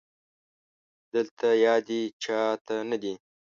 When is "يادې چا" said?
1.65-2.41